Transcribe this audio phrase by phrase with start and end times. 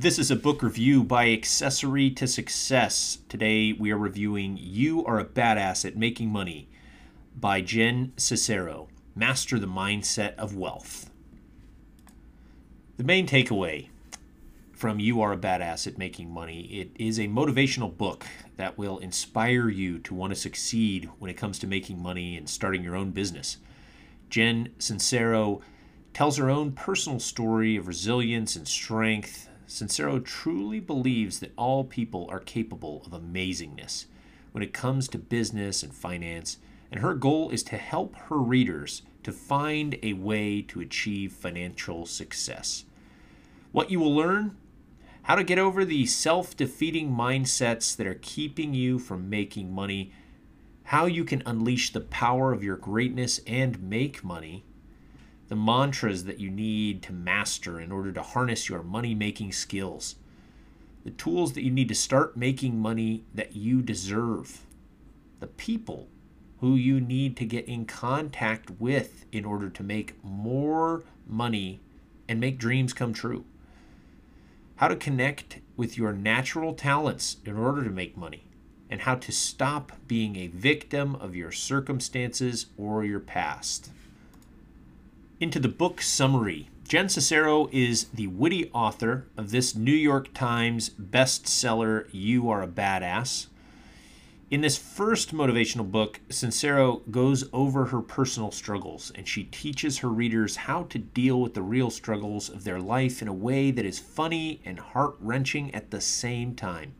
[0.00, 3.18] This is a book review by Accessory to Success.
[3.28, 6.68] Today we are reviewing You Are a Badass at Making Money
[7.34, 8.86] by Jen Sincero.
[9.16, 11.10] Master the Mindset of Wealth.
[12.96, 13.88] The main takeaway
[14.72, 18.24] from You Are a Badass at Making Money it is a motivational book
[18.56, 22.48] that will inspire you to want to succeed when it comes to making money and
[22.48, 23.56] starting your own business.
[24.30, 25.60] Jen Sincero
[26.14, 32.26] tells her own personal story of resilience and strength Sincero truly believes that all people
[32.30, 34.06] are capable of amazingness
[34.52, 36.56] when it comes to business and finance,
[36.90, 42.06] and her goal is to help her readers to find a way to achieve financial
[42.06, 42.86] success.
[43.70, 44.56] What you will learn?
[45.24, 50.12] How to get over the self defeating mindsets that are keeping you from making money,
[50.84, 54.64] how you can unleash the power of your greatness and make money
[55.48, 60.16] the mantras that you need to master in order to harness your money making skills,
[61.04, 64.66] the tools that you need to start making money that you deserve,
[65.40, 66.08] the people
[66.60, 71.80] who you need to get in contact with in order to make more money
[72.28, 73.44] and make dreams come true.
[74.76, 78.44] How to connect with your natural talents in order to make money,
[78.90, 83.90] and how to stop being a victim of your circumstances or your past
[85.40, 86.68] into the book summary.
[86.88, 92.66] Jen Sincero is the witty author of this New York Times bestseller, You Are a
[92.66, 93.46] Badass.
[94.50, 100.08] In this first motivational book, Sincero goes over her personal struggles and she teaches her
[100.08, 103.84] readers how to deal with the real struggles of their life in a way that
[103.84, 106.94] is funny and heart wrenching at the same time.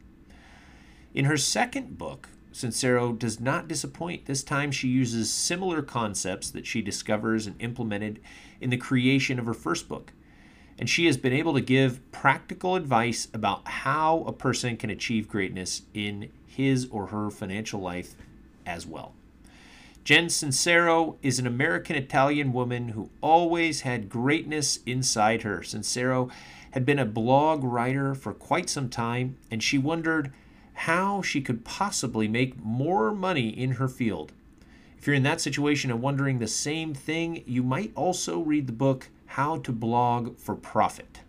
[1.15, 2.29] In her second book,
[2.59, 4.27] Sincero does not disappoint.
[4.27, 8.21] This time she uses similar concepts that she discovers and implemented
[8.61, 10.13] in the creation of her first book.
[10.79, 15.29] And she has been able to give practical advice about how a person can achieve
[15.29, 18.15] greatness in his or her financial life
[18.67, 19.15] as well.
[20.05, 25.59] Jen Sincero is an American Italian woman who always had greatness inside her.
[25.61, 26.31] Sincero
[26.73, 30.33] had been a blog writer for quite some time, and she wondered
[30.89, 34.33] how she could possibly make more money in her field.
[34.97, 38.73] If you're in that situation and wondering the same thing, you might also read the
[38.73, 41.21] book How to Blog for Profit.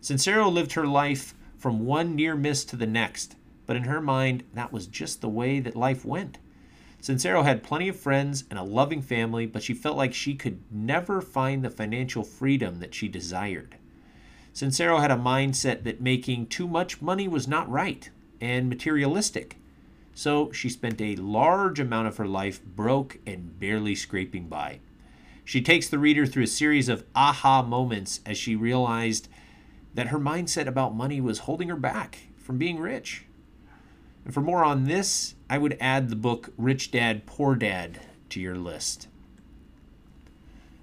[0.00, 3.36] Sincero lived her life from one near miss to the next,
[3.66, 6.38] but in her mind, that was just the way that life went.
[7.02, 10.62] Sincero had plenty of friends and a loving family, but she felt like she could
[10.70, 13.76] never find the financial freedom that she desired.
[14.54, 18.08] Sincero had a mindset that making too much money was not right
[18.40, 19.56] and materialistic.
[20.14, 24.80] So she spent a large amount of her life broke and barely scraping by.
[25.44, 29.28] She takes the reader through a series of aha moments as she realized
[29.92, 33.26] that her mindset about money was holding her back from being rich.
[34.24, 38.40] And for more on this, I would add the book Rich Dad, Poor Dad to
[38.40, 39.08] your list.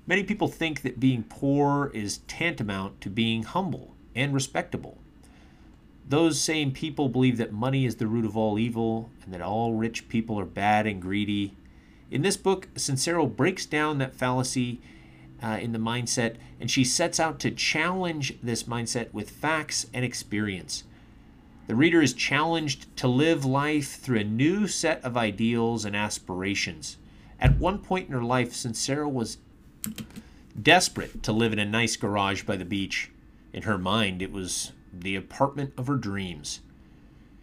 [0.05, 5.00] Many people think that being poor is tantamount to being humble and respectable.
[6.11, 9.75] Those same people believe that money is the root of all evil and that all
[9.75, 11.55] rich people are bad and greedy.
[12.11, 14.81] In this book, Sincero breaks down that fallacy
[15.41, 20.03] uh, in the mindset and she sets out to challenge this mindset with facts and
[20.03, 20.83] experience.
[21.67, 26.97] The reader is challenged to live life through a new set of ideals and aspirations.
[27.39, 29.37] At one point in her life, Sincero was
[30.61, 33.11] desperate to live in a nice garage by the beach.
[33.53, 36.61] In her mind, it was the apartment of her dreams.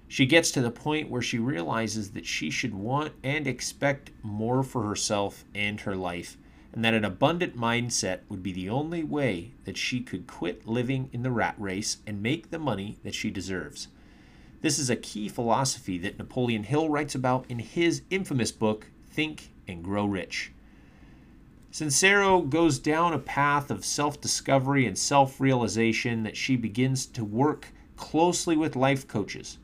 [0.07, 4.63] She gets to the point where she realizes that she should want and expect more
[4.63, 6.39] for herself and her life,
[6.73, 11.11] and that an abundant mindset would be the only way that she could quit living
[11.13, 13.89] in the rat race and make the money that she deserves.
[14.61, 19.51] This is a key philosophy that Napoleon Hill writes about in his infamous book, Think
[19.69, 20.53] and Grow Rich.
[21.71, 27.25] Sincero goes down a path of self discovery and self realization that she begins to
[27.25, 29.59] work closely with life coaches.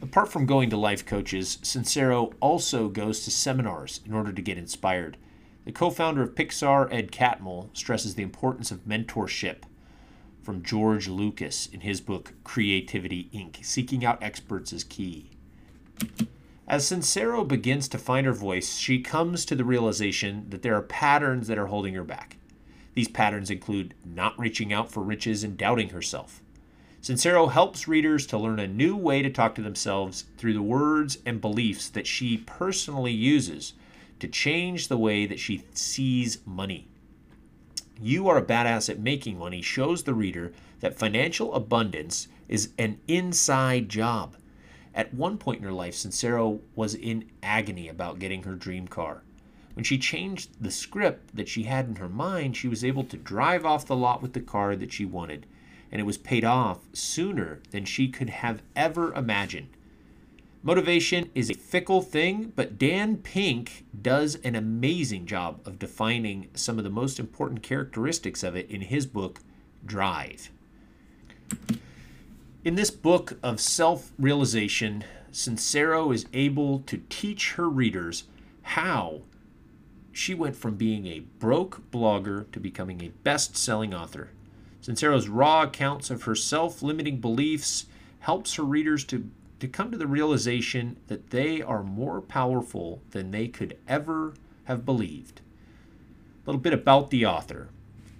[0.00, 4.58] Apart from going to life coaches, Sincero also goes to seminars in order to get
[4.58, 5.16] inspired.
[5.64, 9.62] The co founder of Pixar, Ed Catmull, stresses the importance of mentorship
[10.42, 13.64] from George Lucas in his book Creativity Inc.
[13.64, 15.30] Seeking out experts is key.
[16.66, 20.82] As Sincero begins to find her voice, she comes to the realization that there are
[20.82, 22.38] patterns that are holding her back.
[22.94, 26.40] These patterns include not reaching out for riches and doubting herself.
[27.02, 31.18] Sincero helps readers to learn a new way to talk to themselves through the words
[31.26, 33.74] and beliefs that she personally uses
[34.20, 36.88] to change the way that she sees money.
[38.00, 43.00] You are a badass at making money shows the reader that financial abundance is an
[43.06, 44.36] inside job.
[44.94, 49.22] At one point in her life, Sincero was in agony about getting her dream car.
[49.74, 53.16] When she changed the script that she had in her mind, she was able to
[53.16, 55.46] drive off the lot with the car that she wanted,
[55.90, 59.70] and it was paid off sooner than she could have ever imagined.
[60.62, 66.78] Motivation is a fickle thing, but Dan Pink does an amazing job of defining some
[66.78, 69.40] of the most important characteristics of it in his book,
[69.84, 70.50] Drive.
[72.64, 78.24] In this book of self realization, Sincero is able to teach her readers
[78.62, 79.20] how
[80.12, 84.30] she went from being a broke blogger to becoming a best selling author.
[84.82, 87.84] Sincero's raw accounts of her self limiting beliefs
[88.20, 89.28] helps her readers to
[89.60, 94.32] to come to the realization that they are more powerful than they could ever
[94.64, 95.42] have believed.
[95.42, 97.68] A little bit about the author.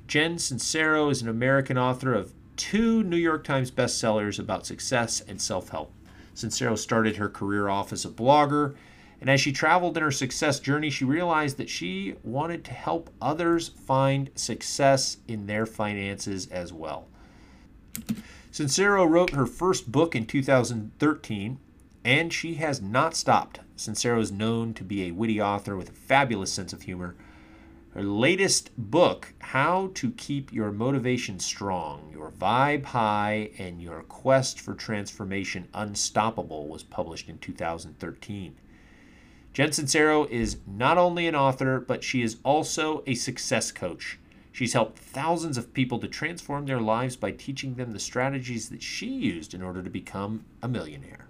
[0.06, 5.40] Jen Sincero is an American author of two New York Times bestsellers about success and
[5.40, 5.92] self help.
[6.34, 8.74] Sincero started her career off as a blogger,
[9.20, 13.10] and as she traveled in her success journey, she realized that she wanted to help
[13.22, 17.08] others find success in their finances as well.
[18.52, 21.58] Sincero wrote her first book in 2013,
[22.04, 23.60] and she has not stopped.
[23.76, 27.16] Sincero is known to be a witty author with a fabulous sense of humor.
[27.94, 34.58] Her latest book, How to Keep Your Motivation Strong, Your Vibe High, and Your Quest
[34.58, 38.56] for Transformation Unstoppable, was published in 2013.
[39.52, 44.18] Jen Sincero is not only an author, but she is also a success coach.
[44.50, 48.82] She's helped thousands of people to transform their lives by teaching them the strategies that
[48.82, 51.28] she used in order to become a millionaire.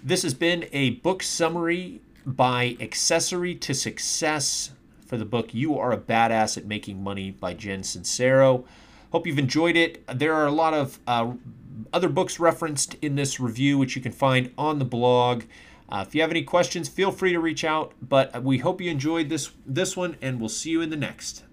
[0.00, 4.70] This has been a book summary by Accessory to Success
[5.06, 8.64] for the book You Are a Badass at Making Money by Jen Sincero.
[9.12, 10.04] Hope you've enjoyed it.
[10.08, 11.34] There are a lot of uh,
[11.92, 15.44] other books referenced in this review, which you can find on the blog.
[15.88, 17.92] Uh, if you have any questions, feel free to reach out.
[18.02, 21.44] But we hope you enjoyed this this one, and we'll see you in the next.